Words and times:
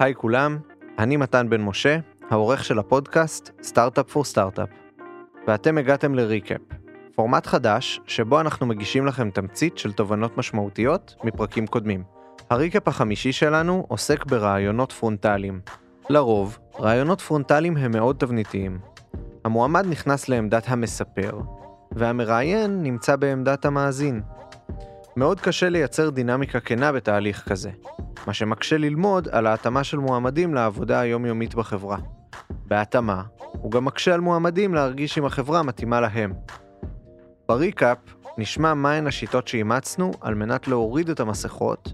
היי 0.00 0.14
כולם, 0.14 0.58
אני 0.98 1.16
מתן 1.16 1.50
בן 1.50 1.60
משה, 1.60 1.98
העורך 2.30 2.64
של 2.64 2.78
הפודקאסט 2.78 3.50
Startup 3.62 4.10
for 4.10 4.24
Startup. 4.24 4.68
ואתם 5.46 5.78
הגעתם 5.78 6.14
ל 6.14 6.21
recap, 6.21 6.60
פורמט 7.14 7.46
חדש 7.46 8.00
שבו 8.06 8.40
אנחנו 8.40 8.66
מגישים 8.66 9.06
לכם 9.06 9.30
תמצית 9.30 9.78
של 9.78 9.92
תובנות 9.92 10.38
משמעותיות 10.38 11.14
מפרקים 11.24 11.66
קודמים. 11.66 12.02
ה 12.50 12.56
recap 12.56 12.88
החמישי 12.88 13.32
שלנו 13.32 13.84
עוסק 13.88 14.24
בראיונות 14.26 14.92
פרונטליים. 14.92 15.60
לרוב, 16.10 16.58
ראיונות 16.80 17.20
פרונטליים 17.20 17.76
הם 17.76 17.90
מאוד 17.90 18.16
תבניתיים. 18.18 18.78
המועמד 19.44 19.86
נכנס 19.86 20.28
לעמדת 20.28 20.64
המספר, 20.66 21.40
והמראיין 21.92 22.82
נמצא 22.82 23.16
בעמדת 23.16 23.64
המאזין. 23.64 24.22
מאוד 25.16 25.40
קשה 25.40 25.68
לייצר 25.68 26.10
דינמיקה 26.10 26.60
כנה 26.60 26.92
בתהליך 26.92 27.48
כזה, 27.48 27.70
מה 28.26 28.32
שמקשה 28.32 28.78
ללמוד 28.78 29.28
על 29.28 29.46
ההתאמה 29.46 29.84
של 29.84 29.98
מועמדים 29.98 30.54
לעבודה 30.54 31.00
היומיומית 31.00 31.54
בחברה. 31.54 31.98
בהתאמה, 32.66 33.22
הוא 33.52 33.70
גם 33.70 33.84
מקשה 33.84 34.14
על 34.14 34.20
מועמדים 34.20 34.74
להרגיש 34.74 35.18
אם 35.18 35.24
החברה 35.24 35.62
מתאימה 35.62 36.00
להם. 36.00 36.32
בריקאפ 37.48 37.98
נשמע 38.38 38.74
מהן 38.74 39.06
השיטות 39.06 39.48
שאימצנו 39.48 40.10
על 40.20 40.34
מנת 40.34 40.68
להוריד 40.68 41.10
את 41.10 41.20
המסכות 41.20 41.92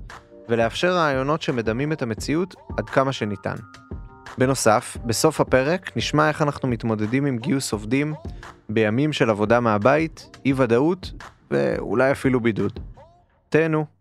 ולאפשר 0.48 0.92
רעיונות 0.92 1.42
שמדמים 1.42 1.92
את 1.92 2.02
המציאות 2.02 2.54
עד 2.78 2.90
כמה 2.90 3.12
שניתן. 3.12 3.54
בנוסף, 4.38 4.96
בסוף 5.04 5.40
הפרק 5.40 5.96
נשמע 5.96 6.28
איך 6.28 6.42
אנחנו 6.42 6.68
מתמודדים 6.68 7.26
עם 7.26 7.38
גיוס 7.38 7.72
עובדים 7.72 8.14
בימים 8.68 9.12
של 9.12 9.30
עבודה 9.30 9.60
מהבית, 9.60 10.36
אי 10.44 10.52
ודאות 10.56 11.12
ואולי 11.50 12.12
אפילו 12.12 12.40
בידוד. 12.40 12.80
תהנו. 13.48 13.93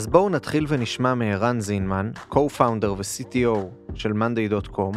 אז 0.00 0.06
בואו 0.06 0.28
נתחיל 0.28 0.66
ונשמע 0.68 1.14
מערן 1.14 1.60
זינמן, 1.60 2.10
co-founder 2.30 2.86
ו-CTO 2.96 3.58
של 3.94 4.12
monday.com, 4.12 4.96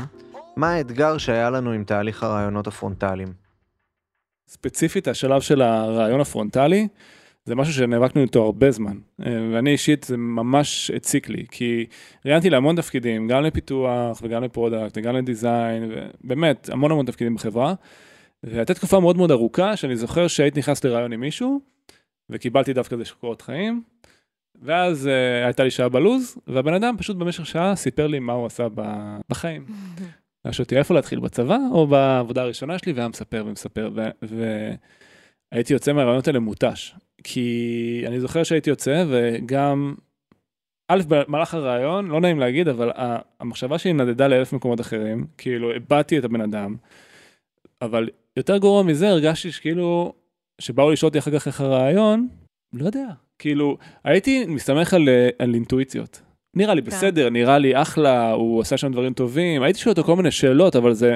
מה 0.55 0.71
האתגר 0.73 1.17
שהיה 1.17 1.49
לנו 1.49 1.71
עם 1.71 1.83
תהליך 1.83 2.23
הרעיונות 2.23 2.67
הפרונטליים. 2.67 3.33
ספציפית 4.47 5.07
השלב 5.07 5.41
של 5.41 5.61
הרעיון 5.61 6.21
הפרונטלי, 6.21 6.87
זה 7.45 7.55
משהו 7.55 7.73
שנאבקנו 7.73 8.21
איתו 8.21 8.43
הרבה 8.43 8.71
זמן, 8.71 8.97
אה, 9.25 9.49
ואני 9.53 9.71
אישית 9.71 10.03
זה 10.03 10.17
ממש 10.17 10.91
הציק 10.91 11.29
לי, 11.29 11.45
כי 11.51 11.85
ראיינתי 12.25 12.49
להמון 12.49 12.75
תפקידים, 12.75 13.27
גם 13.27 13.43
לפיתוח 13.43 14.19
וגם 14.21 14.43
ל 14.43 14.50
product 14.50 14.97
וגם 14.97 15.15
ל 15.15 15.25
design, 15.25 15.91
ובאמת 16.23 16.69
המון 16.69 16.91
המון 16.91 17.05
תפקידים 17.05 17.35
בחברה, 17.35 17.73
והייתה 18.43 18.73
תקופה 18.73 18.99
מאוד 18.99 19.17
מאוד 19.17 19.31
ארוכה 19.31 19.77
שאני 19.77 19.95
זוכר 19.95 20.27
שהייתי 20.27 20.59
נכנס 20.59 20.83
לראיון 20.83 21.13
עם 21.13 21.19
מישהו, 21.19 21.59
וקיבלתי 22.29 22.73
דווקא 22.73 22.95
איזה 22.95 23.05
קורות 23.19 23.41
חיים, 23.41 23.93
ואז 24.63 25.05
אה, 25.05 25.45
הייתה 25.45 25.63
לי 25.63 25.71
שעה 25.71 25.89
בלו"ז, 25.89 26.37
והבן 26.47 26.73
אדם 26.73 26.95
פשוט 26.97 27.17
במשך 27.17 27.45
שעה 27.45 27.75
סיפר 27.75 28.07
לי 28.07 28.19
מה 28.19 28.33
הוא 28.33 28.45
עשה 28.45 28.67
בחיים. 29.29 29.65
שאל 30.51 30.63
אותי 30.63 30.77
איפה 30.77 30.93
להתחיל, 30.93 31.19
בצבא 31.19 31.57
או 31.71 31.87
בעבודה 31.87 32.41
הראשונה 32.41 32.79
שלי, 32.79 32.91
והיה 32.91 33.07
מספר 33.07 33.43
ומספר, 33.47 33.91
והייתי 35.51 35.73
יוצא 35.73 35.93
מהרעיונות 35.93 36.27
האלה 36.27 36.39
מותש. 36.39 36.95
כי 37.23 38.03
אני 38.07 38.19
זוכר 38.19 38.43
שהייתי 38.43 38.69
יוצא, 38.69 39.05
וגם, 39.09 39.95
א', 40.87 41.01
במהלך 41.07 41.53
הרעיון, 41.53 42.07
לא 42.07 42.21
נעים 42.21 42.39
להגיד, 42.39 42.67
אבל 42.67 42.91
המחשבה 43.39 43.77
שלי 43.77 43.93
נדדה 43.93 44.27
לאלף 44.27 44.53
מקומות 44.53 44.81
אחרים, 44.81 45.27
כאילו, 45.37 45.73
הבעתי 45.75 46.17
את 46.17 46.23
הבן 46.23 46.41
אדם, 46.41 46.75
אבל 47.81 48.09
יותר 48.37 48.57
גרוע 48.57 48.83
מזה, 48.83 49.09
הרגשתי 49.09 49.51
שכאילו, 49.51 50.13
שבאו 50.61 50.91
לשאול 50.91 51.07
אותי 51.07 51.19
אחר 51.19 51.39
כך 51.39 51.47
איך 51.47 51.61
הרעיון, 51.61 52.27
לא 52.73 52.85
יודע, 52.85 53.05
כאילו, 53.43 53.77
הייתי 54.03 54.45
מסתמך 54.45 54.93
על, 54.93 55.09
על 55.39 55.53
אינטואיציות. 55.53 56.21
נראה 56.53 56.73
לי 56.73 56.81
כן. 56.81 56.87
בסדר, 56.87 57.29
נראה 57.29 57.57
לי 57.57 57.81
אחלה, 57.81 58.31
הוא 58.31 58.61
עשה 58.61 58.77
שם 58.77 58.91
דברים 58.91 59.13
טובים, 59.13 59.63
הייתי 59.63 59.79
שואל 59.79 59.91
אותו 59.91 60.03
כל 60.03 60.15
מיני 60.15 60.31
שאלות, 60.31 60.75
אבל 60.75 60.93
זה, 60.93 61.15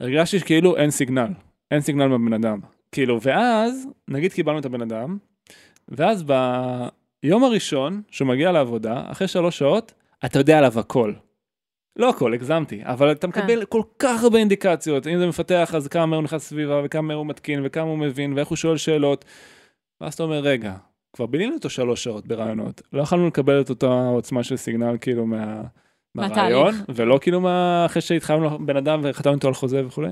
הרגשתי 0.00 0.38
שכאילו 0.38 0.76
אין 0.76 0.90
סיגנל, 0.90 1.28
אין 1.70 1.80
סיגנל 1.80 2.06
מהבן 2.06 2.32
אדם. 2.32 2.60
כאילו, 2.92 3.20
ואז, 3.22 3.86
נגיד 4.08 4.32
קיבלנו 4.32 4.58
את 4.58 4.64
הבן 4.64 4.82
אדם, 4.82 5.18
ואז 5.88 6.24
ביום 7.22 7.44
הראשון 7.44 8.02
שהוא 8.10 8.28
מגיע 8.28 8.52
לעבודה, 8.52 9.02
אחרי 9.06 9.28
שלוש 9.28 9.58
שעות, 9.58 9.94
אתה 10.24 10.38
יודע 10.38 10.58
עליו 10.58 10.80
הכל. 10.80 11.12
לא 11.96 12.10
הכל, 12.10 12.34
הגזמתי, 12.34 12.80
אבל 12.84 13.12
אתה 13.12 13.28
כן. 13.28 13.40
מקבל 13.40 13.64
כל 13.64 13.82
כך 13.98 14.22
הרבה 14.22 14.38
אינדיקציות, 14.38 15.06
אם 15.06 15.18
זה 15.18 15.26
מפתח, 15.26 15.74
אז 15.74 15.88
כמה 15.88 16.16
הוא 16.16 16.24
נכנס 16.24 16.42
לסביבה, 16.42 16.82
וכמה 16.84 17.14
הוא 17.14 17.26
מתקין, 17.26 17.60
וכמה 17.64 17.90
הוא 17.90 17.98
מבין, 17.98 18.32
ואיך 18.32 18.48
הוא 18.48 18.56
שואל 18.56 18.76
שאלות. 18.76 19.24
ואז 20.00 20.14
אתה 20.14 20.22
אומר, 20.22 20.38
רגע, 20.38 20.74
כבר 21.14 21.26
בילינו 21.26 21.54
אותו 21.54 21.70
שלוש 21.70 22.04
שעות 22.04 22.26
ברעיונות, 22.26 22.82
לא 22.92 23.02
יכולנו 23.02 23.26
לקבל 23.26 23.60
את 23.60 23.70
אותה 23.70 23.86
עוצמה 23.86 24.42
של 24.42 24.56
סיגנל 24.56 24.96
כאילו 25.00 25.26
מה... 25.26 25.62
מהראיון, 26.14 26.74
ולא 26.94 27.18
כאילו 27.20 27.40
מה... 27.40 27.86
אחרי 27.86 28.02
שהתחלנו 28.02 28.66
בן 28.66 28.76
אדם 28.76 29.00
וחתמנו 29.02 29.34
איתו 29.34 29.48
על 29.48 29.54
חוזה 29.54 29.86
וכולי. 29.86 30.10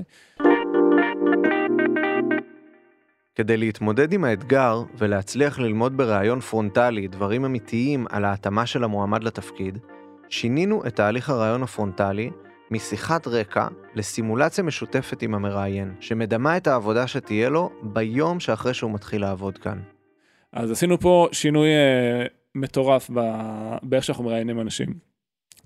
כדי 3.35 3.57
להתמודד 3.57 4.13
עם 4.13 4.23
האתגר 4.23 4.83
ולהצליח 4.97 5.59
ללמוד 5.59 5.97
בראיון 5.97 6.39
פרונטלי 6.39 7.07
דברים 7.07 7.45
אמיתיים 7.45 8.05
על 8.09 8.25
ההתאמה 8.25 8.65
של 8.65 8.83
המועמד 8.83 9.23
לתפקיד, 9.23 9.77
שינינו 10.29 10.85
את 10.87 10.95
תהליך 10.95 11.29
הראיון 11.29 11.63
הפרונטלי 11.63 12.29
משיחת 12.71 13.27
רקע 13.27 13.67
לסימולציה 13.95 14.63
משותפת 14.63 15.21
עם 15.21 15.35
המראיין, 15.35 15.93
שמדמה 15.99 16.57
את 16.57 16.67
העבודה 16.67 17.07
שתהיה 17.07 17.49
לו 17.49 17.69
ביום 17.81 18.39
שאחרי 18.39 18.73
שהוא 18.73 18.91
מתחיל 18.91 19.21
לעבוד 19.21 19.57
כאן. 19.57 19.92
אז 20.53 20.71
עשינו 20.71 20.99
פה 20.99 21.27
שינוי 21.31 21.69
אה, 21.69 22.29
מטורף. 22.55 23.09
באיך 23.83 24.03
שאנחנו 24.03 24.23
מראיינים 24.23 24.61
אנשים. 24.61 24.87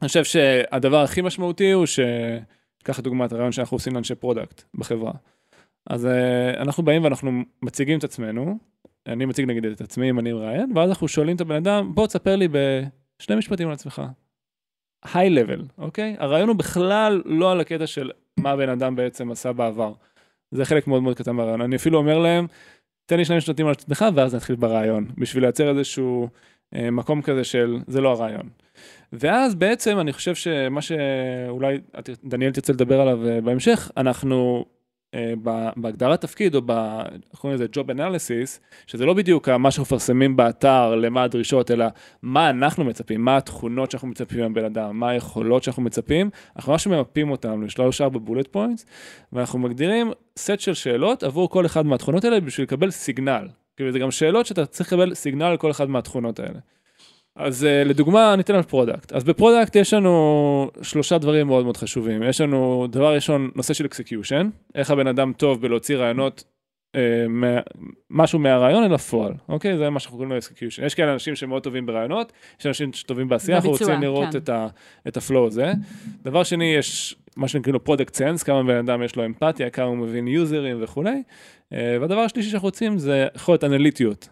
אני 0.02 0.08
חושב 0.08 0.24
שהדבר 0.24 1.02
הכי 1.04 1.22
משמעותי 1.22 1.72
הוא 1.72 1.86
ש... 1.86 2.00
קח 2.84 3.00
דוגמת 3.00 3.32
הראיון 3.32 3.52
שאנחנו 3.52 3.76
עושים 3.76 3.94
לאנשי 3.94 4.16
product 4.16 4.64
בחברה. 4.76 5.12
אז 5.90 6.06
אה, 6.06 6.62
אנחנו 6.62 6.84
באים 6.84 7.04
ואנחנו 7.04 7.32
מציגים 7.62 8.00
את 8.00 8.04
עצמנו, 8.04 8.58
אני 9.08 9.26
מציג 9.26 9.46
נגיד 9.46 9.66
את 9.66 9.82
עצמי 9.82 10.10
אם 10.10 10.20
אני 10.20 10.34
מראיין, 10.34 10.72
ואז 10.76 10.90
אנחנו 10.90 11.08
שואלים 11.08 11.36
את 11.36 11.42
הבן 11.42 11.56
אדם, 11.56 11.96
בוא 11.96 12.08
תספר 12.08 12.36
לי 12.36 12.48
בשני 12.48 13.36
משפטים 13.36 13.68
על 13.68 13.74
עצמך. 13.74 14.02
high 15.14 15.30
level, 15.30 15.62
אוקיי? 15.78 16.16
הראיון 16.20 16.50
הוא 16.50 16.56
בכלל 16.56 17.22
לא 17.26 17.52
על 17.52 17.60
הקטע 17.60 17.88
של 17.88 18.12
מה 18.38 18.52
הבן 18.52 18.70
אדם 18.70 18.96
בעצם 18.96 19.32
עשה 19.32 19.54
בעבר. 19.54 19.94
זה 20.52 20.66
חלק 20.66 20.88
מאוד 20.88 21.04
מאוד 21.04 21.18
קטן 21.18 21.32
מהראיון. 21.32 21.62
אני 21.62 21.76
אפילו 21.76 21.98
אומר 21.98 22.20
להם, 22.20 22.48
תן 23.08 23.18
לי 23.18 23.26
שני 23.26 23.38
משפטים 23.38 23.66
על 23.66 23.72
עצמך 23.72 24.06
ואז 24.16 24.36
נתחיל 24.36 24.56
ברעיון, 24.56 25.06
בשביל 25.18 25.44
לייצר 25.44 25.70
איזשהו 25.70 26.28
אה, 26.76 26.92
מקום 26.92 27.22
כזה 27.22 27.44
של 27.44 27.78
זה 27.88 28.02
לא 28.02 28.12
הרעיון. 28.12 28.50
ואז 29.14 29.56
בעצם 29.56 30.00
אני 30.00 30.14
חושב 30.14 30.36
שמה 30.36 30.82
שאולי 30.82 31.80
דניאל 32.24 32.52
תרצה 32.52 32.74
לדבר 32.74 33.02
עליו 33.02 33.28
אה, 33.28 33.42
בהמשך, 33.42 33.92
אנחנו 33.98 34.66
אה, 35.14 35.34
בהגדרת 35.76 36.22
תפקיד 36.22 36.56
או 36.56 36.62
ב... 36.66 37.02
קוראים 37.38 37.56
לזה 37.56 37.66
Job 37.74 37.92
Analysis, 37.92 38.60
שזה 38.88 39.06
לא 39.06 39.14
בדיוק 39.14 39.50
מה 39.50 39.72
שאנחנו 39.72 39.96
מפרסמים 39.96 40.36
באתר, 40.36 40.96
למה 40.96 41.24
הדרישות, 41.24 41.72
אלא 41.72 41.86
מה 42.22 42.50
אנחנו 42.50 42.84
מצפים, 42.84 43.22
מה 43.22 43.38
התכונות 43.38 43.92
שאנחנו 43.92 44.08
מצפים 44.08 44.40
מהבן 44.40 44.66
אדם, 44.66 45.00
מה 45.00 45.10
היכולות 45.10 45.64
שאנחנו 45.64 45.82
מצפים, 45.84 46.30
אנחנו 46.56 46.72
ממש 46.72 46.88
ממפים 46.88 47.32
אותם 47.32 47.64
לשלוש 47.64 48.02
ארבע 48.02 48.20
בולט 48.20 48.48
פוינטס, 48.48 48.86
ואנחנו 49.34 49.60
מגדירים 49.60 50.12
סט 50.38 50.60
של 50.60 50.74
שאלות 50.74 51.24
עבור 51.24 51.50
כל 51.50 51.66
אחד 51.66 51.86
מהתכונות 51.86 52.26
האלה 52.26 52.40
בשביל 52.40 52.64
לקבל 52.64 52.92
signal. 52.92 53.48
כאילו 53.78 53.92
זה 53.92 54.00
גם 54.00 54.12
שאלות 54.12 54.46
שאתה 54.46 54.66
צריך 54.66 54.94
לקבל 54.94 55.14
signal 55.16 55.44
על 55.46 55.58
כל 55.58 55.72
אחד 55.72 55.90
מהתכונות 55.90 56.40
האלה. 56.40 56.60
אז 57.36 57.64
uh, 57.64 57.88
לדוגמה, 57.88 58.36
ניתן 58.36 58.56
על 58.56 58.64
product. 58.64 59.14
אז 59.14 59.24
ב 59.24 59.30
product 59.30 59.76
יש 59.76 59.94
לנו 59.94 60.72
שלושה 60.82 61.18
דברים 61.18 61.48
מאוד 61.48 61.64
מאוד 61.64 61.78
חשובים. 61.78 62.24
יש 62.24 62.42
לנו, 62.42 62.88
דבר 62.90 63.16
ראשון, 63.16 63.52
נושא 63.56 63.74
של 63.74 63.86
execution, 63.86 64.50
איך 64.76 64.92
הבן 64.92 65.08
אדם 65.08 65.34
טוב 65.34 65.62
בלהוציא 65.62 65.98
רעיונות, 65.98 66.44
מה, 67.30 67.60
משהו 68.10 68.40
מהרעיון 68.40 68.84
אל 68.84 68.94
הפועל, 68.94 69.34
אוקיי? 69.50 69.78
זה 69.78 69.90
מה 69.90 70.00
שאנחנו 70.00 70.18
קוראים 70.18 70.32
לו 70.32 70.38
execution. 70.38 70.86
יש 70.86 70.96
כאלה 70.96 71.14
אנשים 71.14 71.36
שמאוד 71.36 71.64
טובים 71.64 71.86
ברעיונות, 71.86 72.32
יש 72.60 72.66
אנשים 72.66 72.94
שטובים 72.94 73.30
בעשייה, 73.30 73.58
אנחנו 73.58 73.70
רוצים 73.70 74.02
לראות 74.02 74.32
כן. 74.32 74.38
את, 74.38 74.50
ה, 74.50 74.68
את 75.08 75.18
ה 75.18 75.24
flow 75.24 75.48
הזה. 75.48 75.72
דבר 76.24 76.44
שני, 76.44 76.66
יש 76.66 77.16
מה 77.38 77.48
שנקרא 77.48 77.74
לו 77.74 77.84
product 77.84 78.16
sense, 78.16 78.44
כמה 78.44 78.64
בן 78.64 78.78
אדם 78.78 79.04
יש 79.04 79.16
לו 79.16 79.26
אמפתיה, 79.26 79.70
כמה 79.70 79.86
הוא 79.86 79.98
מבין 79.98 80.28
יוזרים 80.28 80.78
וכולי. 80.82 81.24
Uh, 81.74 81.76
והדבר 82.02 82.20
השלישי 82.20 82.50
שאנחנו 82.50 82.68
רוצים 82.68 82.98
זה 82.98 83.28
יכולת 83.36 83.64
אנליטיות 83.64 84.30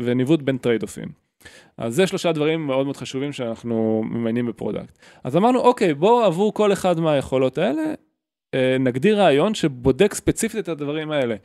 וניווט 0.00 0.42
בין 0.42 0.58
trade-off 0.58 0.82
ים. 0.82 1.08
אז 1.76 1.94
זה 1.94 2.06
שלושה 2.06 2.32
דברים 2.32 2.66
מאוד 2.66 2.84
מאוד 2.84 2.96
חשובים 2.96 3.32
שאנחנו 3.32 4.04
מראיינים 4.10 4.46
ב 4.46 4.52
product. 4.52 4.98
אז 5.24 5.36
אמרנו, 5.36 5.60
אוקיי, 5.60 5.94
בואו 5.94 6.24
עבור 6.24 6.54
כל 6.54 6.72
אחד 6.72 7.00
מהיכולות 7.00 7.58
האלה, 7.58 7.82
אה, 7.82 7.94
נגדיר 8.80 9.20
ריאיון 9.20 9.54
שבודק 9.54 10.14
ספציפית 10.14 10.60
את 10.60 10.68
הדברים 10.68 11.10
האלה. 11.10 11.36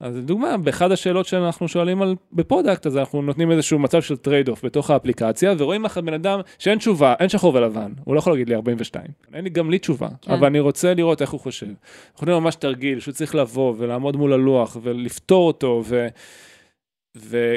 אז 0.00 0.16
לדוגמה, 0.16 0.56
באחד 0.56 0.92
השאלות 0.92 1.26
שאנחנו 1.26 1.68
שואלים 1.68 2.02
על, 2.02 2.14
ב 2.32 2.38
product, 2.38 2.86
אז 2.86 2.96
אנחנו 2.96 3.22
נותנים 3.22 3.50
איזשהו 3.50 3.78
מצב 3.78 4.02
של 4.02 4.16
trade-off 4.16 4.64
בתוך 4.64 4.90
האפליקציה, 4.90 5.54
ורואים 5.58 5.84
איך 5.84 5.98
הבן 5.98 6.14
אדם 6.14 6.40
שאין 6.58 6.78
תשובה, 6.78 7.14
אין 7.20 7.28
שחור 7.28 7.54
ולבן, 7.54 7.92
הוא 8.04 8.14
לא 8.14 8.18
יכול 8.18 8.32
להגיד 8.32 8.48
לי 8.48 8.54
42. 8.54 9.04
אין 9.34 9.44
לי 9.44 9.50
גם 9.50 9.70
לי 9.70 9.78
תשובה, 9.78 10.08
כן. 10.22 10.32
אבל 10.32 10.46
אני 10.46 10.60
רוצה 10.60 10.94
לראות 10.94 11.22
איך 11.22 11.30
הוא 11.30 11.40
חושב. 11.40 11.66
אנחנו 11.66 12.26
נותנים 12.26 12.42
ממש 12.42 12.54
תרגיל 12.54 13.00
שהוא 13.00 13.14
צריך 13.14 13.34
לבוא 13.34 13.74
ולעמוד 13.78 14.16
מול 14.16 14.32
הלוח 14.32 14.76
ולפתור 14.82 15.46
אותו, 15.46 15.82
ו... 15.86 16.06
ו... 17.16 17.56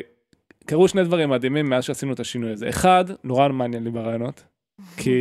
קרו 0.65 0.87
שני 0.87 1.03
דברים 1.03 1.29
מדהימים 1.29 1.69
מאז 1.69 1.83
שעשינו 1.83 2.13
את 2.13 2.19
השינוי 2.19 2.51
הזה. 2.51 2.69
אחד, 2.69 3.05
נורא 3.23 3.47
מעניין 3.47 3.83
לי 3.83 3.89
ברעיונות, 3.89 4.43
כי 4.97 5.19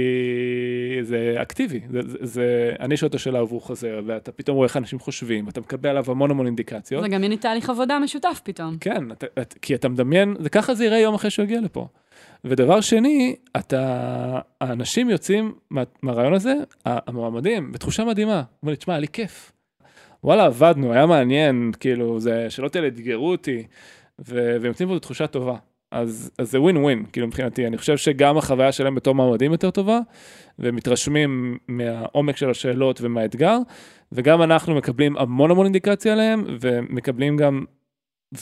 זה 1.04 1.34
אקטיבי, 1.42 1.80
זה, 1.90 2.00
זה, 2.06 2.18
זה 2.20 2.72
אני 2.80 2.96
שואל 2.96 3.08
את 3.08 3.14
השאלה 3.14 3.44
והוא 3.44 3.62
חוזר, 3.62 4.00
ואתה 4.06 4.32
פתאום 4.32 4.56
רואה 4.56 4.66
איך 4.66 4.76
אנשים 4.76 4.98
חושבים, 4.98 5.48
אתה 5.48 5.60
מקבל 5.60 5.90
עליו 5.90 6.04
המון 6.08 6.30
המון 6.30 6.46
אינדיקציות. 6.46 7.02
זה 7.02 7.08
גם 7.08 7.24
יהיה 7.24 7.36
תהליך 7.36 7.70
עבודה 7.70 7.98
משותף 7.98 8.40
פתאום. 8.44 8.76
כן, 8.80 9.12
אתה, 9.12 9.26
את, 9.42 9.54
כי 9.62 9.74
אתה 9.74 9.88
מדמיין, 9.88 10.36
זה 10.40 10.50
ככה 10.50 10.74
זה 10.74 10.84
יראה 10.84 10.98
יום 10.98 11.14
אחרי 11.14 11.30
שהוא 11.30 11.44
יגיע 11.44 11.60
לפה. 11.60 11.86
ודבר 12.44 12.80
שני, 12.80 13.36
אתה, 13.56 14.40
האנשים 14.60 15.10
יוצאים 15.10 15.54
מה, 15.70 15.82
מהרעיון 16.02 16.34
הזה, 16.34 16.54
המועמדים, 16.84 17.72
בתחושה 17.72 18.04
מדהימה. 18.04 18.42
אומר 18.62 18.70
לי, 18.70 18.76
תשמע, 18.76 18.94
היה 18.94 19.00
לי 19.00 19.08
כיף. 19.08 19.52
וואלה, 20.24 20.44
עבדנו, 20.44 20.92
היה 20.92 21.06
מעניין, 21.06 21.72
כאילו, 21.80 22.20
זה, 22.20 22.50
שלא 22.50 22.68
תהיה 22.68 22.86
אתגרו 22.86 23.30
אותי, 23.30 23.62
והם 24.18 24.64
יוצאים 24.64 24.88
פה 24.88 24.94
בתחושה 24.94 25.26
טובה. 25.26 25.56
אז, 25.92 26.30
אז 26.38 26.50
זה 26.50 26.60
ווין 26.60 26.76
ווין, 26.76 27.04
כאילו 27.12 27.26
מבחינתי, 27.26 27.66
אני 27.66 27.78
חושב 27.78 27.96
שגם 27.96 28.38
החוויה 28.38 28.72
שלהם 28.72 28.94
בתור 28.94 29.14
מעמדים 29.14 29.52
יותר 29.52 29.70
טובה, 29.70 29.98
ומתרשמים 30.58 31.58
מהעומק 31.68 32.36
של 32.36 32.50
השאלות 32.50 33.00
ומהאתגר, 33.00 33.58
וגם 34.12 34.42
אנחנו 34.42 34.74
מקבלים 34.74 35.16
המון 35.16 35.50
המון 35.50 35.66
אינדיקציה 35.66 36.12
עליהם, 36.12 36.44
ומקבלים 36.60 37.36
גם 37.36 37.64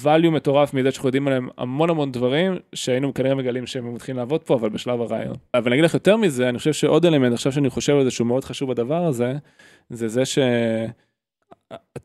value 0.02 0.30
מטורף 0.30 0.74
מזה 0.74 0.90
שאנחנו 0.90 1.08
יודעים 1.08 1.26
עליהם 1.26 1.48
המון 1.58 1.90
המון 1.90 2.12
דברים, 2.12 2.56
שהיינו 2.74 3.14
כנראה 3.14 3.34
מגלים 3.34 3.66
שהם 3.66 3.94
מתחילים 3.94 4.18
לעבוד 4.18 4.42
פה, 4.42 4.54
אבל 4.54 4.68
בשלב 4.68 5.00
הרעיון. 5.00 5.36
אבל 5.54 5.66
אני 5.66 5.74
אגיד 5.74 5.84
לך 5.84 5.94
יותר 5.94 6.16
מזה, 6.16 6.48
אני 6.48 6.58
חושב 6.58 6.72
שעוד 6.72 7.06
אלמנט, 7.06 7.32
עכשיו 7.32 7.52
שאני 7.52 7.70
חושב 7.70 7.96
על 7.96 8.04
זה 8.04 8.10
שהוא 8.10 8.26
מאוד 8.26 8.44
חשוב 8.44 8.70
בדבר 8.70 9.06
הזה, 9.06 9.34
זה 9.90 10.08
זה 10.08 10.22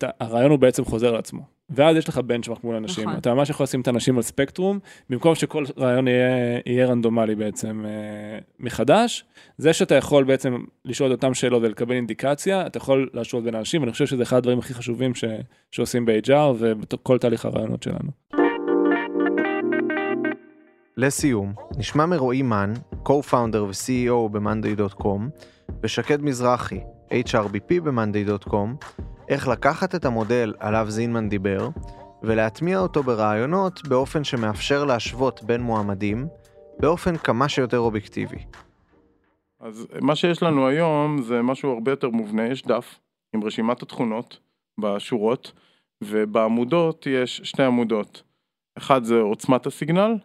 שהרעיון 0.01 0.51
הוא 0.51 0.59
בעצם 0.59 0.85
חוזר 0.85 1.11
לעצמו. 1.11 1.41
ואז 1.69 1.97
יש 1.97 2.09
לך 2.09 2.17
בנצ'מארק 2.17 2.63
מול 2.63 2.75
אנשים, 2.75 3.03
נכון. 3.03 3.19
אתה 3.19 3.33
ממש 3.33 3.49
יכול 3.49 3.63
לשים 3.63 3.81
את 3.81 3.87
האנשים 3.87 4.17
על 4.17 4.21
ספקטרום, 4.21 4.79
במקום 5.09 5.35
שכל 5.35 5.63
רעיון 5.77 6.07
יהיה, 6.07 6.59
יהיה 6.65 6.85
רנדומלי 6.85 7.35
בעצם 7.35 7.85
אה, 7.85 8.39
מחדש, 8.59 9.25
זה 9.57 9.73
שאתה 9.73 9.95
יכול 9.95 10.23
בעצם 10.23 10.57
לשאול 10.85 11.13
את 11.13 11.15
אותם 11.15 11.33
שאלות 11.33 11.63
ולקבל 11.63 11.95
אינדיקציה, 11.95 12.67
אתה 12.67 12.77
יכול 12.77 13.09
להשוות 13.13 13.43
בין 13.43 13.55
האנשים, 13.55 13.81
ואני 13.81 13.91
חושב 13.91 14.05
שזה 14.05 14.23
אחד 14.23 14.37
הדברים 14.37 14.59
הכי 14.59 14.73
חשובים 14.73 15.15
ש, 15.15 15.23
שעושים 15.71 16.05
ב-HR 16.05 16.55
ובכל 16.59 17.17
תהליך 17.17 17.45
הרעיונות 17.45 17.83
שלנו. 17.83 18.11
לסיום, 20.97 21.53
נשמע 21.77 22.05
מרועי 22.05 22.41
מן, 22.41 22.73
co-founder 23.05 23.57
ו-CEO 23.57 24.29
ב-monday.com, 24.31 25.19
ושקד 25.83 26.21
מזרחי, 26.21 26.79
HRBP 27.11 27.81
ב-monday.com, 27.83 28.85
איך 29.29 29.47
לקחת 29.47 29.95
את 29.95 30.05
המודל 30.05 30.53
עליו 30.59 30.85
זינמן 30.89 31.29
דיבר, 31.29 31.69
ולהטמיע 32.23 32.79
אותו 32.79 33.03
ברעיונות 33.03 33.87
באופן 33.87 34.23
שמאפשר 34.23 34.85
להשוות 34.85 35.43
בין 35.43 35.61
מועמדים, 35.61 36.27
באופן 36.79 37.17
כמה 37.17 37.49
שיותר 37.49 37.79
אובייקטיבי. 37.79 38.45
אז 39.59 39.87
מה 40.01 40.15
שיש 40.15 40.43
לנו 40.43 40.67
היום 40.67 41.21
זה 41.21 41.41
משהו 41.41 41.73
הרבה 41.73 41.91
יותר 41.91 42.09
מובנה, 42.09 42.47
יש 42.47 42.63
דף 42.63 42.99
עם 43.35 43.43
רשימת 43.43 43.81
התכונות 43.81 44.39
בשורות, 44.79 45.51
ובעמודות 46.03 47.07
יש 47.07 47.41
שתי 47.43 47.63
עמודות. 47.63 48.23
אחד 48.77 49.03
זה 49.03 49.19
עוצמת 49.19 49.65
הסיגנל, 49.65 50.15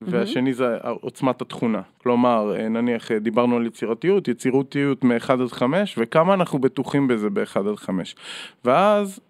והשני 0.00 0.54
זה 0.54 0.78
עוצמת 0.82 1.42
התכונה. 1.42 1.82
כלומר, 1.98 2.56
אה, 2.56 2.68
נניח 2.68 3.12
אה, 3.12 3.18
דיברנו 3.18 3.56
על 3.56 3.66
יצירתיות, 3.66 4.28
יצירותיות 4.28 5.04
מ-1 5.04 5.32
עד 5.32 5.48
5, 5.48 5.94
וכמה 5.98 6.34
אנחנו 6.34 6.58
בטוחים 6.58 7.08
בזה 7.08 7.30
ב-1 7.30 7.58
עד 7.58 7.76
5. 7.76 8.16
ואז 8.64 9.20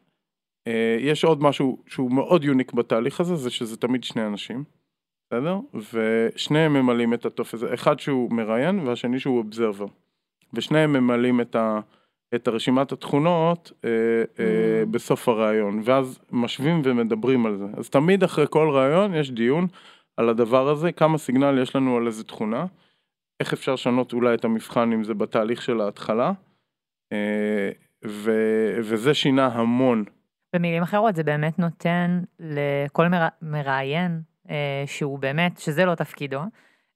אה, 0.67 0.97
יש 1.01 1.25
עוד 1.25 1.43
משהו 1.43 1.79
שהוא 1.87 2.13
מאוד 2.13 2.45
יוניק 2.45 2.73
בתהליך 2.73 3.21
הזה, 3.21 3.37
זה 3.37 3.51
שזה 3.51 3.77
תמיד 3.77 4.05
שני 4.05 4.27
אנשים, 4.27 4.65
בסדר? 5.27 5.59
ושניהם 5.93 6.73
ממלאים 6.73 7.15
את 7.15 7.27
הטופס, 7.27 7.61
אחד 7.75 8.01
שהוא 8.01 8.33
מראיין 8.33 8.79
והשני 8.79 9.19
שהוא 9.19 9.39
אובזרבר. 9.39 9.87
ושניהם 10.55 10.93
ממלאים 10.93 11.41
את, 11.41 11.57
ה, 11.57 11.81
את 12.35 12.49
הרשימת 12.49 12.93
התכונות 12.93 13.73
אה, 13.85 13.91
אה, 14.39 14.83
mm. 14.83 14.87
בסוף 14.91 15.29
הראיון, 15.29 15.81
ואז 15.85 16.19
משווים 16.33 16.83
ומדברים 16.85 17.47
על 17.47 17.57
זה. 17.57 17.67
אז 17.77 17.91
תמיד 17.91 18.25
אחרי 18.25 18.47
כל 18.51 18.69
ראיון 18.71 19.15
יש 19.15 19.31
דיון. 19.31 19.67
על 20.17 20.29
הדבר 20.29 20.69
הזה, 20.69 20.93
כמה 20.93 21.19
סיגנל 21.19 21.59
יש 21.63 21.77
לנו 21.77 21.97
על 21.97 22.07
איזה 22.07 22.25
תכונה, 22.25 22.67
איך 23.41 23.53
אפשר 23.53 23.75
לשנות 23.75 24.13
אולי 24.13 24.35
את 24.35 24.45
המבחן 24.45 24.93
אם 24.93 25.05
זה 25.05 25.15
בתהליך 25.15 25.63
של 25.63 25.81
ההתחלה, 25.81 26.33
אה, 27.13 27.71
ו, 28.07 28.31
וזה 28.79 29.15
שינה 29.15 29.47
המון. 29.47 30.05
במילים 30.55 30.83
אחרות 30.83 31.17
זה 31.17 31.23
באמת 31.23 31.59
נותן 31.59 32.21
לכל 32.41 33.09
מר... 33.09 33.29
מראיין 33.43 34.21
אה, 34.51 34.85
שהוא 34.87 35.19
באמת, 35.19 35.59
שזה 35.59 35.85
לא 35.85 35.95
תפקידו, 35.95 36.41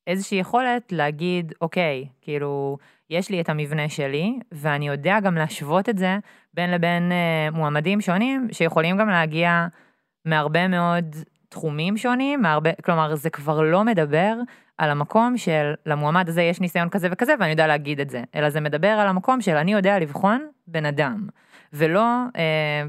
איזושהי 0.06 0.38
יכולת 0.38 0.92
להגיד, 0.92 1.52
אוקיי, 1.60 2.06
כאילו, 2.20 2.78
יש 3.10 3.30
לי 3.30 3.40
את 3.40 3.48
המבנה 3.48 3.88
שלי, 3.88 4.38
ואני 4.52 4.88
יודע 4.88 5.20
גם 5.20 5.34
להשוות 5.34 5.88
את 5.88 5.98
זה 5.98 6.18
בין 6.54 6.70
לבין 6.70 7.12
אה, 7.12 7.48
מועמדים 7.52 8.00
שונים, 8.00 8.48
שיכולים 8.52 8.96
גם 8.96 9.08
להגיע 9.08 9.66
מהרבה 10.24 10.68
מאוד 10.68 11.16
תחומים 11.50 11.96
שונים, 11.96 12.42
מהרבה, 12.42 12.70
כלומר 12.84 13.14
זה 13.14 13.30
כבר 13.30 13.62
לא 13.62 13.84
מדבר 13.84 14.34
על 14.78 14.90
המקום 14.90 15.36
של 15.36 15.72
למועמד 15.86 16.28
הזה 16.28 16.42
יש 16.42 16.60
ניסיון 16.60 16.88
כזה 16.88 17.08
וכזה 17.12 17.34
ואני 17.40 17.50
יודע 17.50 17.66
להגיד 17.66 18.00
את 18.00 18.10
זה, 18.10 18.22
אלא 18.34 18.50
זה 18.50 18.60
מדבר 18.60 18.88
על 18.88 19.08
המקום 19.08 19.40
של 19.40 19.56
אני 19.56 19.72
יודע 19.72 19.98
לבחון 19.98 20.48
בן 20.66 20.86
אדם, 20.86 21.26
ולא 21.72 22.06
אה, 22.36 22.82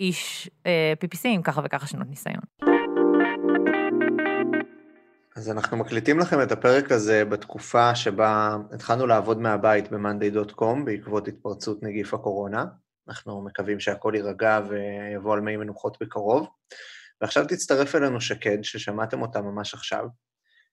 איש 0.00 0.50
אה, 0.66 0.92
PPC 1.04 1.20
עם 1.24 1.42
ככה 1.42 1.60
וככה 1.64 1.86
שנות 1.86 2.08
ניסיון. 2.08 2.40
אז 5.36 5.50
אנחנו 5.50 5.76
מקליטים 5.76 6.18
לכם 6.18 6.42
את 6.42 6.52
הפרק 6.52 6.92
הזה 6.92 7.24
בתקופה 7.24 7.94
שבה 7.94 8.56
התחלנו 8.72 9.06
לעבוד 9.06 9.40
מהבית 9.40 9.92
ב-monday.com 9.92 10.84
בעקבות 10.84 11.28
התפרצות 11.28 11.82
נגיף 11.82 12.14
הקורונה. 12.14 12.64
אנחנו 13.08 13.42
מקווים 13.42 13.80
שהכל 13.80 14.12
יירגע 14.16 14.60
ויבוא 14.68 15.34
על 15.34 15.40
מי 15.40 15.56
מנוחות 15.56 15.96
בקרוב. 16.00 16.48
ועכשיו 17.20 17.44
תצטרף 17.48 17.94
אלינו 17.94 18.20
שקד, 18.20 18.58
ששמעתם 18.62 19.22
אותה 19.22 19.40
ממש 19.42 19.74
עכשיו, 19.74 20.04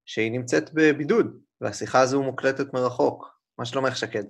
שהיא 0.05 0.31
נמצאת 0.31 0.73
בבידוד, 0.73 1.39
והשיחה 1.61 2.01
הזו 2.01 2.23
מוקלטת 2.23 2.73
מרחוק. 2.73 3.39
מה 3.57 3.65
שלומך, 3.65 3.97
שקד? 3.97 4.23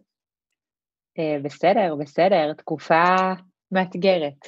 אה, 1.19 1.41
בסדר, 1.43 1.95
בסדר, 1.99 2.53
תקופה 2.53 3.15
מאתגרת. 3.71 4.47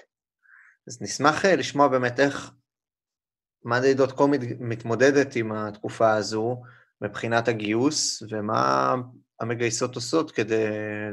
אז 0.88 1.02
נשמח 1.02 1.46
אה, 1.46 1.56
לשמוע 1.56 1.88
באמת 1.88 2.20
איך 2.20 2.52
monday.com 3.68 4.24
מתמודדת 4.60 5.36
עם 5.36 5.52
התקופה 5.52 6.14
הזו 6.14 6.62
מבחינת 7.02 7.48
הגיוס, 7.48 8.24
ומה 8.30 8.96
המגייסות 9.40 9.96
עושות 9.96 10.32
כדי, 10.32 10.66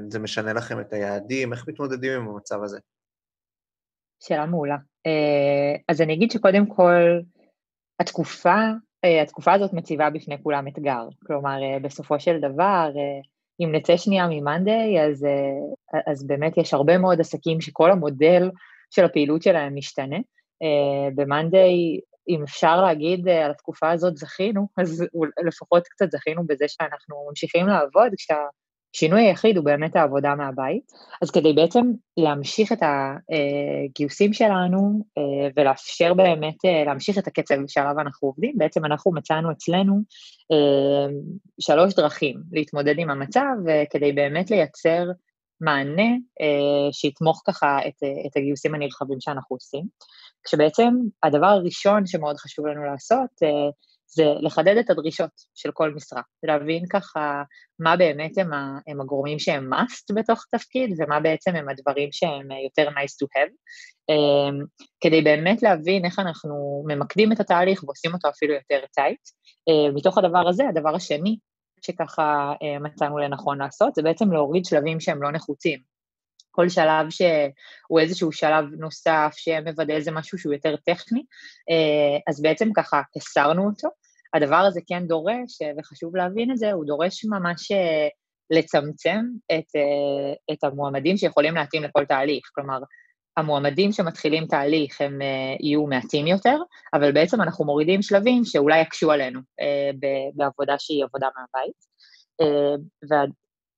זה 0.08 0.18
משנה 0.18 0.52
לכם 0.52 0.80
את 0.80 0.92
היעדים, 0.92 1.52
איך 1.52 1.68
מתמודדים 1.68 2.12
עם 2.12 2.28
המצב 2.28 2.62
הזה? 2.62 2.78
שאלה 4.22 4.46
מעולה. 4.46 4.76
אה, 5.06 5.76
אז 5.88 6.00
אני 6.00 6.14
אגיד 6.14 6.30
שקודם 6.30 6.66
כל, 6.66 7.20
התקופה, 8.00 8.56
אה, 9.04 9.22
התקופה 9.22 9.52
הזאת 9.52 9.72
מציבה 9.72 10.10
בפני 10.10 10.42
כולם 10.42 10.68
אתגר. 10.68 11.08
כלומר, 11.26 11.62
אה, 11.62 11.78
בסופו 11.78 12.20
של 12.20 12.40
דבר, 12.40 12.90
אם 13.60 13.72
נצא 13.72 13.96
שנייה 13.96 14.26
ממאנדיי, 14.30 15.00
אז, 15.04 15.26
אז 16.06 16.26
באמת 16.26 16.56
יש 16.56 16.74
הרבה 16.74 16.98
מאוד 16.98 17.20
עסקים 17.20 17.60
שכל 17.60 17.90
המודל 17.90 18.50
של 18.90 19.04
הפעילות 19.04 19.42
שלהם 19.42 19.74
משתנה. 19.74 20.16
במאנדיי, 21.14 22.00
אם 22.28 22.42
אפשר 22.42 22.82
להגיד 22.82 23.28
על 23.28 23.50
התקופה 23.50 23.90
הזאת 23.90 24.16
זכינו, 24.16 24.68
אז 24.76 25.04
לפחות 25.46 25.82
קצת 25.88 26.10
זכינו 26.10 26.46
בזה 26.46 26.64
שאנחנו 26.68 27.26
ממשיכים 27.28 27.66
לעבוד, 27.66 28.12
כשה... 28.16 28.36
השינוי 28.94 29.22
היחיד 29.22 29.56
הוא 29.56 29.64
באמת 29.64 29.96
העבודה 29.96 30.34
מהבית. 30.34 30.92
אז 31.22 31.30
כדי 31.30 31.52
בעצם 31.52 31.82
להמשיך 32.16 32.72
את 32.72 32.78
הגיוסים 32.82 34.32
שלנו 34.32 35.04
אה, 35.18 35.48
ולאפשר 35.56 36.14
באמת 36.14 36.64
אה, 36.64 36.84
להמשיך 36.84 37.18
את 37.18 37.26
הקצב 37.26 37.54
שעליו 37.68 38.00
אנחנו 38.00 38.28
עובדים, 38.28 38.52
בעצם 38.56 38.84
אנחנו 38.84 39.12
מצאנו 39.12 39.52
אצלנו 39.52 40.00
אה, 40.52 41.14
שלוש 41.60 41.94
דרכים 41.94 42.36
להתמודד 42.52 42.94
עם 42.98 43.10
המצב 43.10 43.54
כדי 43.90 44.12
באמת 44.12 44.50
לייצר 44.50 45.04
מענה 45.60 46.08
שיתמוך 46.92 47.42
ככה 47.46 47.78
את, 47.88 48.02
את 48.26 48.36
הגיוסים 48.36 48.74
הנרחבים 48.74 49.20
שאנחנו 49.20 49.56
עושים. 49.56 49.84
כשבעצם 50.44 50.94
הדבר 51.22 51.46
הראשון 51.46 52.06
שמאוד 52.06 52.36
חשוב 52.36 52.66
לנו 52.66 52.84
לעשות 52.84 53.30
זה 54.14 54.24
לחדד 54.40 54.76
את 54.76 54.90
הדרישות 54.90 55.30
של 55.54 55.70
כל 55.72 55.94
משרה, 55.94 56.22
להבין 56.42 56.84
ככה 56.90 57.42
מה 57.78 57.96
באמת 57.96 58.38
הם, 58.38 58.52
ה, 58.52 58.78
הם 58.86 59.00
הגורמים 59.00 59.38
שהם 59.38 59.72
must 59.72 60.14
בתוך 60.14 60.44
תפקיד 60.50 60.94
ומה 60.98 61.20
בעצם 61.20 61.56
הם 61.56 61.68
הדברים 61.68 62.08
שהם 62.12 62.48
יותר 62.50 62.88
nice 62.88 63.14
to 63.22 63.26
have, 63.36 63.52
um, 64.10 64.66
כדי 65.00 65.22
באמת 65.22 65.62
להבין 65.62 66.04
איך 66.04 66.18
אנחנו 66.18 66.84
ממקדים 66.86 67.32
את 67.32 67.40
התהליך 67.40 67.84
ועושים 67.84 68.14
אותו 68.14 68.28
אפילו 68.28 68.54
יותר 68.54 68.84
tight. 69.00 69.30
Uh, 69.70 69.94
מתוך 69.94 70.18
הדבר 70.18 70.48
הזה, 70.48 70.68
הדבר 70.68 70.94
השני 70.94 71.36
שככה 71.86 72.52
uh, 72.52 72.82
מצאנו 72.82 73.18
לנכון 73.18 73.58
לעשות, 73.58 73.94
זה 73.94 74.02
בעצם 74.02 74.32
להוריד 74.32 74.64
שלבים 74.64 75.00
שהם 75.00 75.22
לא 75.22 75.30
נחוצים. 75.30 75.92
כל 76.54 76.68
שלב 76.68 77.10
שהוא 77.10 78.00
איזשהו 78.00 78.32
שלב 78.32 78.64
נוסף 78.78 79.34
שמוודא 79.36 79.94
איזה 79.94 80.10
משהו 80.10 80.38
שהוא 80.38 80.52
יותר 80.52 80.76
טכני, 80.76 81.22
אז 82.28 82.42
בעצם 82.42 82.68
ככה 82.76 83.02
הסרנו 83.16 83.66
אותו. 83.66 83.88
הדבר 84.34 84.56
הזה 84.56 84.80
כן 84.86 85.06
דורש, 85.06 85.58
וחשוב 85.78 86.16
להבין 86.16 86.50
את 86.50 86.56
זה, 86.56 86.72
הוא 86.72 86.84
דורש 86.86 87.24
ממש 87.24 87.72
לצמצם 88.50 89.20
את, 89.52 89.64
את 90.52 90.64
המועמדים 90.64 91.16
שיכולים 91.16 91.54
להתאים 91.54 91.82
לכל 91.82 92.04
תהליך. 92.04 92.44
כלומר, 92.54 92.78
המועמדים 93.36 93.92
שמתחילים 93.92 94.46
תהליך 94.46 95.00
הם 95.00 95.18
יהיו 95.60 95.86
מעטים 95.86 96.26
יותר, 96.26 96.56
אבל 96.94 97.12
בעצם 97.12 97.42
אנחנו 97.42 97.64
מורידים 97.64 98.02
שלבים 98.02 98.44
שאולי 98.44 98.80
יקשו 98.80 99.12
עלינו 99.12 99.40
בעבודה 100.34 100.74
שהיא 100.78 101.04
עבודה 101.04 101.28
מהבית. 101.36 101.92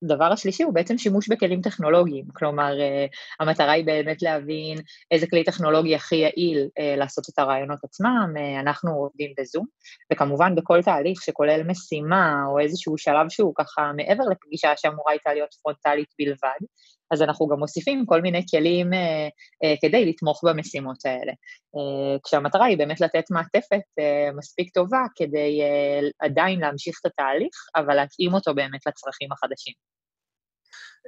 הדבר 0.05 0.33
השלישי 0.33 0.63
הוא 0.63 0.75
בעצם 0.75 0.99
שימוש 0.99 1.29
בכלים 1.29 1.61
טכנולוגיים, 1.61 2.25
כלומר 2.35 2.73
uh, 2.73 3.17
המטרה 3.41 3.73
היא 3.73 3.87
באמת 3.87 4.23
להבין 4.23 4.79
איזה 5.11 5.27
כלי 5.27 5.45
טכנולוגי 5.45 5.95
הכי 5.95 6.17
יעיל 6.17 6.69
uh, 6.79 6.99
לעשות 6.99 7.29
את 7.29 7.39
הרעיונות 7.39 7.85
עצמם, 7.85 8.33
uh, 8.37 8.61
אנחנו 8.61 8.91
עובדים 8.95 9.33
בזום, 9.39 9.67
וכמובן 10.13 10.55
בכל 10.55 10.83
תהליך 10.83 11.23
שכולל 11.23 11.63
משימה 11.67 12.43
או 12.49 12.59
איזשהו 12.59 12.99
שלב 12.99 13.29
שהוא 13.29 13.53
ככה 13.57 13.93
מעבר 13.97 14.25
לפגישה 14.31 14.73
שאמורה 14.77 15.13
הייתה 15.13 15.35
להיות 15.35 15.55
פרונטלית 15.63 16.09
בלבד, 16.19 16.67
אז 17.11 17.23
אנחנו 17.23 17.47
גם 17.47 17.59
מוסיפים 17.59 18.07
כל 18.07 18.21
מיני 18.21 18.43
כלים 18.51 18.93
אה, 18.93 19.29
אה, 19.65 19.75
כדי 19.83 20.05
לתמוך 20.05 20.45
במשימות 20.45 21.07
האלה. 21.07 21.33
אה, 21.77 22.19
כשהמטרה 22.25 22.67
היא 22.67 22.79
באמת 22.79 23.01
לתת 23.01 23.25
מעטפת 23.31 23.87
אה, 23.99 24.29
מספיק 24.37 24.75
טובה 24.75 25.03
כדי 25.17 25.63
אה, 25.63 26.09
עדיין 26.27 26.61
להמשיך 26.61 26.99
את 27.01 27.07
התהליך, 27.07 27.55
אבל 27.77 27.95
להתאים 27.95 28.35
אותו 28.35 28.55
באמת 28.55 28.87
לצרכים 28.87 29.33
החדשים. 29.33 29.94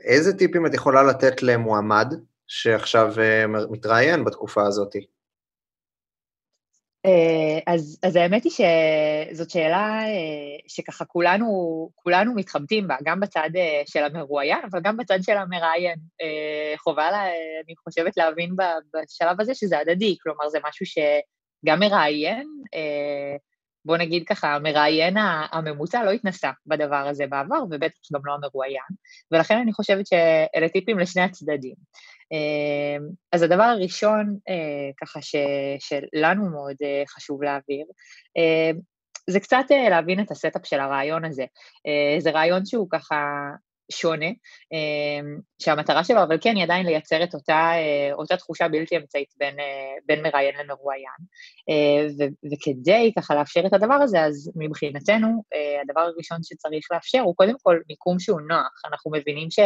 איזה 0.05 0.39
טיפים 0.39 0.67
את 0.67 0.75
יכולה 0.75 1.03
לתת 1.03 1.43
למועמד 1.43 2.15
שעכשיו 2.47 3.13
אה, 3.19 3.47
מתראיין 3.71 4.25
בתקופה 4.25 4.67
הזאת? 4.67 4.97
אה, 7.07 7.59
אז, 7.67 7.99
אז 8.03 8.17
האמת 8.17 8.45
היא 8.45 8.53
שזאת 8.53 9.51
שאלה 9.51 10.03
אה, 10.03 10.59
שככה 10.67 11.05
כולנו, 11.05 11.91
כולנו 11.95 12.35
מתחבטים 12.35 12.89
בה, 12.89 12.97
גם 13.05 13.21
בצד 13.21 13.51
של 13.87 14.05
המרואיין, 14.05 14.59
אבל 14.71 14.81
גם 14.81 14.97
בצד 14.97 15.19
של 15.23 15.37
המראיין. 15.37 15.99
חובה, 16.77 17.11
לה, 17.11 17.25
אני 17.67 17.77
חושבת, 17.77 18.17
להבין 18.17 18.57
בשלב 18.95 19.41
הזה 19.41 19.55
שזה 19.55 19.79
הדדי, 19.79 20.17
כלומר 20.23 20.49
זה 20.49 20.59
משהו 20.69 20.87
שגם 20.87 21.81
מראיין, 21.81 22.49
בוא 23.87 23.97
נגיד 23.97 24.25
ככה, 24.27 24.55
המראיין 24.55 25.17
הממוצע 25.53 26.05
לא 26.05 26.11
התנסה 26.11 26.51
בדבר 26.67 27.09
הזה 27.09 27.27
בעבר, 27.27 27.63
ובטח 27.71 27.99
גם 28.15 28.21
לא 28.25 28.35
המרואיין, 28.35 28.93
ולכן 29.31 29.59
אני 29.59 29.73
חושבת 29.73 30.07
שאלה 30.07 30.69
טיפים 30.69 30.99
לשני 30.99 31.23
הצדדים. 31.23 31.75
אמ, 32.33 33.09
אז 33.33 33.43
הדבר 33.43 33.63
הראשון, 33.63 34.37
אה, 34.49 34.91
ככה 35.01 35.23
ש, 35.23 35.35
שלנו 35.79 36.51
מאוד 36.51 36.77
אה, 36.83 37.03
חשוב 37.09 37.43
להעביר, 37.43 37.87
אמ, 38.37 38.79
זה 39.31 39.41
קצת 39.41 39.65
אה, 39.71 39.89
להבין 39.89 40.21
את 40.21 40.31
ה 40.31 40.37
setup 40.37 40.67
של 40.67 40.81
הריאיון 40.81 41.25
הזה. 41.25 41.45
זה 42.19 42.31
ריאיון 42.31 42.67
שהוא 42.67 42.89
ככה 42.91 43.17
שונה, 43.93 44.27
אמ, 44.73 45.39
שהמטרה 45.63 46.05
שלו, 46.05 46.23
אבל 46.23 46.39
כן, 46.41 46.57
היא 46.57 46.65
עדיין 46.65 46.87
לייצר 46.87 47.25
את 47.25 47.35
אותה, 47.35 47.73
אותה 48.13 48.37
תחושה 48.37 48.69
בלתי 48.69 48.97
אמצעית 48.97 49.29
בין, 49.39 49.57
בין 50.07 50.23
מראיין 50.23 50.55
למרואיין. 50.57 51.21
וכדי 52.53 53.13
ככה 53.19 53.35
לאפשר 53.35 53.67
את 53.67 53.73
הדבר 53.73 53.95
הזה, 53.95 54.21
אז 54.25 54.53
מבחינתנו, 54.57 55.43
הדבר 55.83 56.01
הראשון 56.01 56.39
שצריך 56.43 56.87
לאפשר 56.93 57.21
הוא 57.21 57.37
קודם 57.37 57.55
כל 57.63 57.79
מיקום 57.89 58.19
שהוא 58.19 58.41
נוח. 58.41 58.83
אנחנו 58.87 59.11
מבינים 59.11 59.51
ש... 59.51 59.59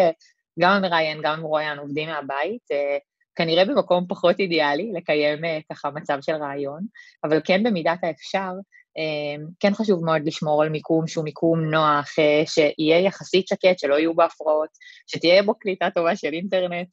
גם 0.58 0.70
המראיין, 0.72 1.20
גם 1.22 1.32
המרואיין 1.38 1.78
עובדים 1.78 2.08
מהבית, 2.08 2.70
אה, 2.72 2.98
כנראה 3.34 3.64
במקום 3.64 4.06
פחות 4.08 4.40
אידיאלי 4.40 4.92
לקיים 4.94 5.44
אה, 5.44 5.58
ככה 5.72 5.90
מצב 5.90 6.18
של 6.20 6.32
ריאיון, 6.32 6.86
אבל 7.24 7.40
כן 7.44 7.62
במידת 7.62 7.98
האפשר, 8.02 8.38
אה, 8.38 8.52
כן 9.60 9.74
חשוב 9.74 10.04
מאוד 10.04 10.22
לשמור 10.24 10.62
על 10.62 10.68
מיקום 10.68 11.06
שהוא 11.06 11.24
מיקום 11.24 11.60
נוח, 11.60 12.08
שיהיה 12.46 13.00
יחסית 13.00 13.48
שקט, 13.48 13.78
שלא 13.78 13.94
יהיו 13.94 14.14
בו 14.14 14.22
הפרעות, 14.22 14.68
שתהיה 15.06 15.42
בו 15.42 15.54
קליטה 15.54 15.88
טובה 15.94 16.16
של 16.16 16.32
אינטרנט, 16.32 16.88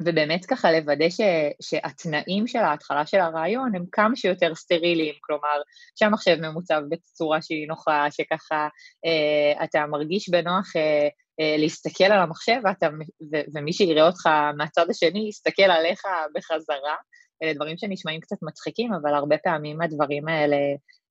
ובאמת 0.00 0.44
ככה 0.44 0.72
לוודא 0.72 1.10
ש, 1.10 1.20
שהתנאים 1.62 2.46
של 2.46 2.58
ההתחלה 2.58 3.06
של 3.06 3.18
הרעיון 3.20 3.74
הם 3.74 3.84
כמה 3.92 4.16
שיותר 4.16 4.54
סטריליים, 4.54 5.14
כלומר 5.20 5.62
שהמחשב 5.98 6.36
ממוצב 6.40 6.82
בצורה 6.90 7.42
שהיא 7.42 7.68
נוחה, 7.68 8.06
שככה 8.10 8.68
אה, 9.06 9.64
אתה 9.64 9.86
מרגיש 9.86 10.28
בנוח 10.28 10.76
אה, 10.76 11.08
אה, 11.40 11.56
להסתכל 11.58 12.04
על 12.04 12.20
המחשב, 12.20 12.60
ואתה, 12.64 12.88
ו, 13.32 13.36
ומי 13.54 13.72
שיראה 13.72 14.06
אותך 14.06 14.26
מהצד 14.56 14.90
השני 14.90 15.28
יסתכל 15.28 15.62
עליך 15.62 16.02
בחזרה. 16.34 16.96
אלה 17.42 17.52
דברים 17.54 17.78
שנשמעים 17.78 18.20
קצת 18.20 18.36
מצחיקים, 18.42 18.92
אבל 18.92 19.14
הרבה 19.14 19.38
פעמים 19.38 19.80
הדברים 19.80 20.28
האלה 20.28 20.56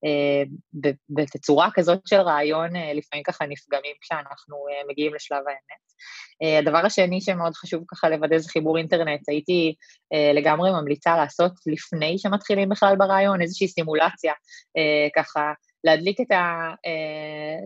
אה, 0.05 0.43
בתצורה 1.09 1.69
כזאת 1.73 2.07
של 2.07 2.15
רעיון, 2.15 2.75
אה, 2.75 2.93
לפעמים 2.93 3.23
ככה 3.23 3.45
נפגמים 3.45 3.95
כשאנחנו 4.01 4.55
אה, 4.71 4.81
מגיעים 4.89 5.13
לשלב 5.13 5.43
האמת. 5.47 5.89
הדבר 6.59 6.85
השני 6.85 7.21
שמאוד 7.21 7.53
חשוב 7.53 7.83
ככה 7.87 8.09
לוודא 8.09 8.37
זה 8.37 8.49
חיבור 8.49 8.77
אינטרנט. 8.77 9.29
הייתי 9.29 9.75
לגמרי 10.35 10.71
ממליצה 10.71 11.17
לעשות 11.17 11.51
לפני 11.65 12.17
שמתחילים 12.17 12.69
בכלל 12.69 12.95
ברעיון 12.95 13.41
איזושהי 13.41 13.67
סימולציה, 13.67 14.33
ככה 15.15 15.53
להדליק 15.83 16.21
את 16.21 16.31
ה... 16.31 16.73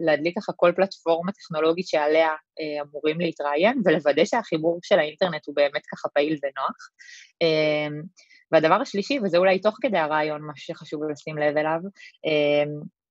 להדליק 0.06 0.38
ככה 0.38 0.54
כל 0.56 0.72
פלטפורמה 0.76 1.32
טכנולוגית 1.32 1.88
שעליה 1.88 2.30
אמורים 2.82 3.20
להתראיין, 3.20 3.82
ולוודא 3.86 4.26
שהחיבור 4.26 4.80
של 4.84 5.00
האינטרנט 5.00 5.48
הוא 5.48 5.56
באמת 5.56 5.82
ככה 5.92 6.10
פעיל 6.10 6.38
ונוח. 6.44 6.90
והדבר 8.54 8.82
השלישי, 8.82 9.20
וזה 9.24 9.38
אולי 9.38 9.60
תוך 9.60 9.78
כדי 9.82 9.98
הרעיון, 9.98 10.42
מה 10.42 10.54
שחשוב 10.56 11.04
לשים 11.04 11.38
לב 11.38 11.58
אליו, 11.58 11.80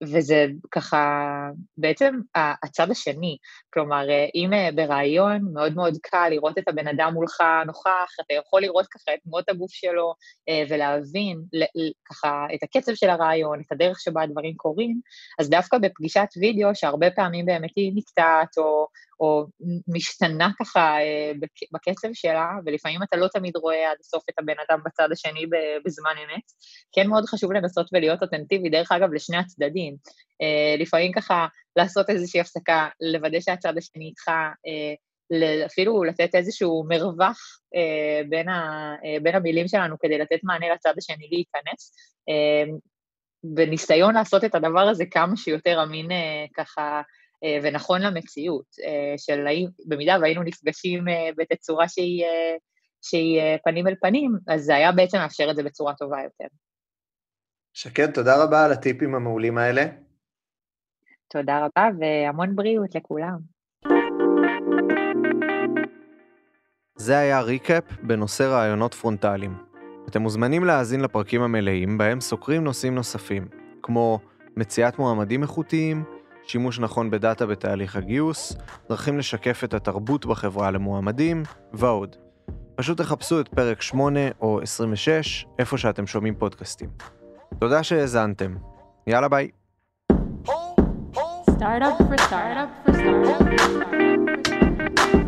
וזה 0.02 0.46
ככה 0.70 1.28
בעצם 1.76 2.14
הצד 2.64 2.90
השני, 2.90 3.36
כלומר 3.74 4.06
אם 4.34 4.50
ברעיון 4.74 5.40
מאוד 5.52 5.74
מאוד 5.74 5.94
קל 6.02 6.28
לראות 6.30 6.58
את 6.58 6.68
הבן 6.68 6.88
אדם 6.88 7.10
מולך 7.14 7.40
נוכח, 7.66 8.10
אתה 8.26 8.34
יכול 8.34 8.62
לראות 8.62 8.86
ככה 8.86 9.14
את 9.14 9.18
תנועות 9.24 9.48
הגוף 9.48 9.72
שלו 9.72 10.14
ולהבין 10.68 11.38
ככה 12.10 12.46
את 12.54 12.62
הקצב 12.62 12.94
של 12.94 13.10
הרעיון, 13.10 13.60
את 13.60 13.72
הדרך 13.72 14.00
שבה 14.00 14.22
הדברים 14.22 14.54
קורים, 14.56 15.00
אז 15.40 15.50
דווקא 15.50 15.78
בפגישת 15.78 16.28
וידאו 16.40 16.74
שהרבה 16.74 17.10
פעמים 17.10 17.46
באמת 17.46 17.70
היא 17.76 17.92
נקטעת 17.94 18.58
או, 18.58 18.86
או 19.20 19.44
משתנה 19.88 20.48
ככה 20.60 20.96
בקצב 21.72 22.08
שלה, 22.12 22.48
ולפעמים 22.66 23.02
אתה 23.02 23.16
לא 23.16 23.28
תמיד 23.28 23.56
רואה 23.56 23.90
עד 23.90 23.96
הסוף 24.00 24.22
את 24.30 24.34
הבן 24.38 24.54
אדם 24.68 24.80
בצד 24.84 25.08
השני 25.12 25.46
בזמן 25.84 26.14
אמת, 26.24 26.42
כן 26.94 27.08
מאוד 27.08 27.24
חשוב 27.24 27.52
לנסות 27.52 27.86
ולהיות 27.92 28.22
אותנטיבי, 28.22 28.70
דרך 28.70 28.92
אגב 28.92 29.12
לשני 29.12 29.36
הצדדים. 29.36 29.91
מדהים. 29.92 30.22
Uh, 30.42 30.80
לפעמים 30.82 31.12
ככה 31.12 31.46
לעשות 31.76 32.10
איזושהי 32.10 32.40
הפסקה, 32.40 32.88
לוודא 33.00 33.40
שהצד 33.40 33.78
השני 33.78 34.04
איתך, 34.04 34.28
uh, 34.28 35.66
אפילו 35.66 36.04
לתת 36.04 36.34
איזשהו 36.34 36.84
מרווח 36.88 37.38
uh, 37.76 38.28
בין, 38.28 38.48
ה, 38.48 38.94
uh, 38.94 39.22
בין 39.22 39.34
המילים 39.34 39.68
שלנו 39.68 39.96
כדי 39.98 40.18
לתת 40.18 40.38
מענה 40.42 40.74
לצד 40.74 40.94
השני 40.98 41.28
להיכנס, 41.30 41.94
uh, 42.30 42.78
בניסיון 43.44 44.14
לעשות 44.14 44.44
את 44.44 44.54
הדבר 44.54 44.88
הזה 44.88 45.04
כמה 45.10 45.36
שיותר 45.36 45.82
אמין 45.82 46.10
uh, 46.10 46.14
ככה 46.56 47.02
ונכון 47.62 48.02
למציאות, 48.02 48.64
של 49.16 49.46
האם, 49.46 49.66
במידה 49.88 50.16
והיינו 50.20 50.42
נפגשים 50.42 51.04
בתצורה 51.36 51.88
שהיא, 51.88 52.24
שהיא 53.02 53.40
פנים 53.64 53.88
אל 53.88 53.94
פנים, 54.00 54.32
אז 54.48 54.62
זה 54.64 54.76
היה 54.76 54.92
בעצם 54.92 55.18
מאפשר 55.18 55.50
את 55.50 55.56
זה 55.56 55.62
בצורה 55.62 55.94
טובה 55.94 56.16
יותר. 56.24 56.54
שקד, 57.74 58.10
תודה 58.10 58.44
רבה 58.44 58.64
על 58.64 58.72
הטיפים 58.72 59.14
המעולים 59.14 59.58
האלה. 59.58 59.84
תודה 61.28 61.58
רבה 61.58 61.88
והמון 61.98 62.56
בריאות 62.56 62.94
לכולם. 62.94 63.38
זה 66.94 67.18
היה 67.18 67.40
recap 67.40 67.84
בנושא 68.02 68.42
ראיונות 68.42 68.94
פרונטליים. 68.94 69.54
אתם 70.08 70.22
מוזמנים 70.22 70.64
להאזין 70.64 71.00
לפרקים 71.00 71.42
המלאים 71.42 71.98
בהם 71.98 72.20
סוקרים 72.20 72.64
נושאים 72.64 72.94
נוספים, 72.94 73.48
כמו 73.82 74.18
מציאת 74.56 74.98
מועמדים 74.98 75.42
איכותיים, 75.42 76.04
שימוש 76.44 76.78
נכון 76.78 77.10
בדאטה 77.10 77.46
בתהליך 77.46 77.96
הגיוס, 77.96 78.56
דרכים 78.88 79.18
לשקף 79.18 79.64
את 79.64 79.74
התרבות 79.74 80.26
בחברה 80.26 80.70
למועמדים, 80.70 81.42
ועוד. 81.72 82.16
פשוט 82.76 82.98
תחפשו 82.98 83.40
את 83.40 83.48
פרק 83.48 83.82
8 83.82 84.20
או 84.40 84.62
26, 84.62 85.46
איפה 85.58 85.78
שאתם 85.78 86.06
שומעים 86.06 86.34
פודקאסטים. 86.34 87.21
תודה 87.58 87.82
שהאזנתם. 87.82 88.54
יאללה 89.06 89.28
ביי. 89.28 89.48
Start 91.62 91.82
up 91.82 91.96
for 92.08 92.18
start 92.26 92.56
up 92.56 92.74
for 92.84 92.94
start 92.98 93.26
up 93.26 93.32
for 93.32 93.52
start 93.72 93.96
up. 95.14 95.21